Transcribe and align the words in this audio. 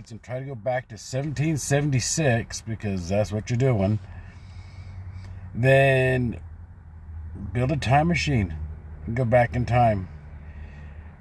rights 0.00 0.10
and 0.12 0.22
try 0.22 0.38
to 0.38 0.46
go 0.46 0.54
back 0.54 0.88
to 0.88 0.94
1776 0.94 2.62
because 2.62 3.10
that's 3.10 3.30
what 3.30 3.50
you're 3.50 3.58
doing, 3.58 3.98
then 5.54 6.40
build 7.52 7.70
a 7.70 7.76
time 7.76 8.08
machine 8.08 8.56
and 9.06 9.14
go 9.14 9.26
back 9.26 9.54
in 9.54 9.66
time. 9.66 10.08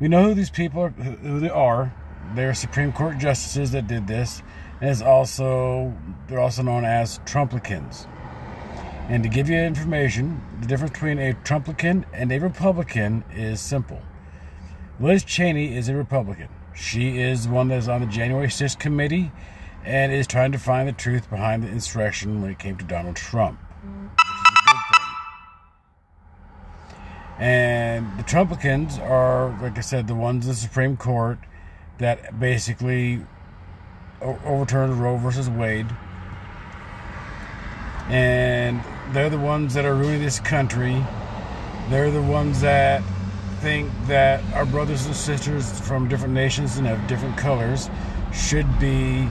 We 0.00 0.08
know 0.08 0.24
who 0.24 0.34
these 0.34 0.48
people 0.48 0.84
are, 0.84 0.88
who 0.88 1.38
they 1.38 1.50
are. 1.50 1.94
They're 2.34 2.54
Supreme 2.54 2.92
Court 2.92 3.18
justices 3.18 3.72
that 3.72 3.88
did 3.88 4.06
this, 4.06 4.42
and 4.80 4.88
it's 4.88 5.02
also 5.02 5.94
they're 6.26 6.40
also 6.40 6.62
known 6.62 6.86
as 6.86 7.18
Trumplicans. 7.26 8.06
And 9.10 9.22
to 9.22 9.28
give 9.28 9.50
you 9.50 9.58
information, 9.58 10.40
the 10.60 10.66
difference 10.66 10.92
between 10.92 11.18
a 11.18 11.34
Trumplican 11.44 12.04
and 12.14 12.32
a 12.32 12.38
Republican 12.38 13.22
is 13.34 13.60
simple. 13.60 14.00
Liz 14.98 15.24
Cheney 15.24 15.76
is 15.76 15.90
a 15.90 15.94
Republican. 15.94 16.48
She 16.74 17.18
is 17.18 17.46
the 17.46 17.52
one 17.52 17.68
that's 17.68 17.88
on 17.88 18.00
the 18.00 18.06
January 18.06 18.48
6th 18.48 18.78
committee 18.78 19.30
and 19.84 20.12
is 20.12 20.26
trying 20.26 20.52
to 20.52 20.58
find 20.58 20.88
the 20.88 20.92
truth 20.92 21.28
behind 21.28 21.62
the 21.62 21.68
insurrection 21.68 22.40
when 22.40 22.50
it 22.50 22.58
came 22.58 22.76
to 22.76 22.84
Donald 22.84 23.16
Trump. 23.16 23.58
And 27.38 28.06
the 28.18 28.22
Trumpicans 28.22 29.00
are, 29.00 29.58
like 29.60 29.76
I 29.76 29.80
said, 29.80 30.06
the 30.06 30.14
ones 30.14 30.44
in 30.44 30.50
the 30.50 30.56
Supreme 30.56 30.96
Court 30.96 31.38
that 31.98 32.38
basically 32.38 33.24
overturned 34.20 35.00
Roe 35.00 35.16
versus 35.16 35.50
Wade. 35.50 35.88
And 38.08 38.82
they're 39.12 39.30
the 39.30 39.38
ones 39.38 39.74
that 39.74 39.84
are 39.84 39.94
ruining 39.94 40.22
this 40.22 40.38
country. 40.38 41.04
They're 41.90 42.10
the 42.10 42.22
ones 42.22 42.60
that 42.60 43.02
think 43.62 43.92
that 44.08 44.42
our 44.54 44.66
brothers 44.66 45.06
and 45.06 45.14
sisters 45.14 45.78
from 45.82 46.08
different 46.08 46.34
nations 46.34 46.78
and 46.78 46.88
of 46.88 47.06
different 47.06 47.36
colors 47.36 47.88
should 48.34 48.66
be 48.80 49.28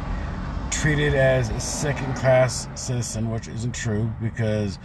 treated 0.71 1.13
as 1.13 1.49
a 1.49 1.59
second 1.59 2.15
class 2.15 2.69
citizen, 2.75 3.29
which 3.29 3.49
isn't 3.49 3.75
true 3.75 4.09
because 4.21 4.79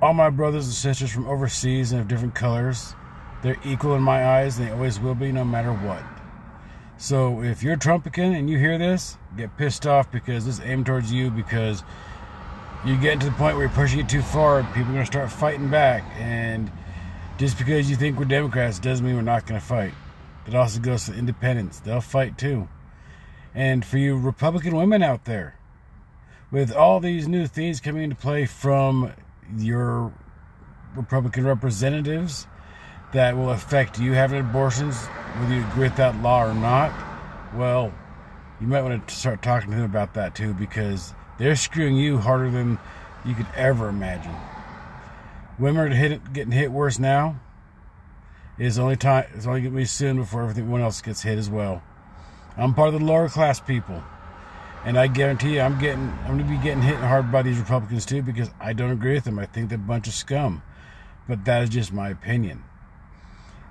all 0.00 0.14
my 0.14 0.30
brothers 0.30 0.64
and 0.64 0.74
sisters 0.74 1.12
from 1.12 1.26
overseas 1.26 1.92
and 1.92 2.00
of 2.00 2.08
different 2.08 2.34
colors, 2.34 2.94
they're 3.42 3.58
equal 3.62 3.94
in 3.94 4.00
my 4.00 4.38
eyes 4.38 4.58
and 4.58 4.66
they 4.66 4.72
always 4.72 4.98
will 4.98 5.14
be 5.14 5.30
no 5.30 5.44
matter 5.44 5.74
what. 5.74 6.02
So 6.96 7.42
if 7.42 7.62
you're 7.62 7.76
Trumpican 7.76 8.34
and 8.34 8.48
you 8.48 8.58
hear 8.58 8.78
this, 8.78 9.18
get 9.36 9.54
pissed 9.58 9.86
off 9.86 10.10
because 10.10 10.46
this 10.46 10.60
is 10.60 10.64
aimed 10.64 10.86
towards 10.86 11.12
you 11.12 11.30
because 11.30 11.84
you 12.86 12.96
get 12.96 13.20
to 13.20 13.26
the 13.26 13.32
point 13.32 13.54
where 13.56 13.66
you're 13.66 13.74
pushing 13.74 14.00
it 14.00 14.08
too 14.08 14.22
far, 14.22 14.62
people 14.74 14.96
are 14.96 15.00
to 15.00 15.06
start 15.06 15.30
fighting 15.30 15.68
back. 15.68 16.04
And 16.16 16.72
just 17.42 17.58
because 17.58 17.90
you 17.90 17.96
think 17.96 18.16
we're 18.16 18.24
Democrats 18.24 18.78
doesn't 18.78 19.04
mean 19.04 19.16
we're 19.16 19.22
not 19.22 19.46
going 19.46 19.60
to 19.60 19.66
fight. 19.66 19.92
It 20.46 20.54
also 20.54 20.78
goes 20.78 21.06
to 21.06 21.12
independents. 21.12 21.80
They'll 21.80 22.00
fight 22.00 22.38
too. 22.38 22.68
And 23.52 23.84
for 23.84 23.98
you 23.98 24.16
Republican 24.16 24.76
women 24.76 25.02
out 25.02 25.24
there, 25.24 25.58
with 26.52 26.72
all 26.72 27.00
these 27.00 27.26
new 27.26 27.48
things 27.48 27.80
coming 27.80 28.04
into 28.04 28.14
play 28.14 28.46
from 28.46 29.12
your 29.56 30.12
Republican 30.94 31.44
representatives 31.44 32.46
that 33.12 33.36
will 33.36 33.50
affect 33.50 33.98
you 33.98 34.12
having 34.12 34.38
abortions, 34.38 35.04
whether 35.40 35.52
you 35.52 35.64
agree 35.64 35.88
with 35.88 35.96
that 35.96 36.22
law 36.22 36.44
or 36.44 36.54
not, 36.54 36.92
well, 37.56 37.92
you 38.60 38.68
might 38.68 38.82
want 38.82 39.08
to 39.08 39.12
start 39.12 39.42
talking 39.42 39.70
to 39.70 39.76
them 39.78 39.84
about 39.84 40.14
that 40.14 40.36
too 40.36 40.54
because 40.54 41.12
they're 41.38 41.56
screwing 41.56 41.96
you 41.96 42.18
harder 42.18 42.52
than 42.52 42.78
you 43.24 43.34
could 43.34 43.48
ever 43.56 43.88
imagine. 43.88 44.36
Women 45.58 45.92
are 45.92 45.94
hit, 45.94 46.32
getting 46.32 46.52
hit 46.52 46.72
worse 46.72 46.98
now. 46.98 47.40
It's 48.58 48.78
only 48.78 48.96
time. 48.96 49.26
It's 49.34 49.46
only 49.46 49.60
going 49.60 49.72
to 49.72 49.76
be 49.76 49.84
soon 49.84 50.16
before 50.16 50.44
everyone 50.44 50.80
else 50.80 51.00
gets 51.00 51.22
hit 51.22 51.38
as 51.38 51.50
well. 51.50 51.82
I'm 52.56 52.74
part 52.74 52.92
of 52.92 53.00
the 53.00 53.06
lower 53.06 53.28
class 53.28 53.60
people. 53.60 54.02
And 54.84 54.98
I 54.98 55.06
guarantee 55.06 55.54
you, 55.54 55.60
I'm 55.60 55.78
getting, 55.78 56.08
I'm 56.24 56.38
going 56.38 56.38
to 56.38 56.44
be 56.44 56.62
getting 56.62 56.82
hit 56.82 56.96
hard 56.96 57.30
by 57.30 57.42
these 57.42 57.58
Republicans 57.58 58.04
too 58.04 58.22
because 58.22 58.50
I 58.60 58.72
don't 58.72 58.90
agree 58.90 59.14
with 59.14 59.24
them. 59.24 59.38
I 59.38 59.46
think 59.46 59.68
they're 59.68 59.78
a 59.78 59.80
bunch 59.80 60.08
of 60.08 60.14
scum. 60.14 60.62
But 61.28 61.44
that 61.44 61.62
is 61.62 61.70
just 61.70 61.92
my 61.92 62.10
opinion. 62.10 62.64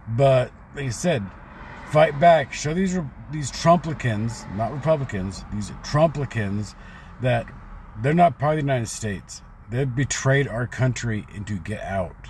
But 0.07 0.51
like 0.75 0.85
I 0.85 0.89
said, 0.89 1.23
fight 1.91 2.19
back. 2.19 2.53
Show 2.53 2.73
these 2.73 2.97
these 3.31 3.51
Trumplicans, 3.51 4.49
not 4.55 4.71
Republicans, 4.71 5.43
these 5.53 5.71
Trumplicans, 5.83 6.75
that 7.21 7.45
they're 8.01 8.13
not 8.13 8.39
part 8.39 8.57
of 8.57 8.57
the 8.57 8.67
United 8.67 8.87
States. 8.87 9.41
They've 9.71 9.95
betrayed 9.95 10.49
our 10.49 10.67
country 10.67 11.25
and 11.33 11.47
to 11.47 11.57
get 11.57 11.81
out. 11.81 12.27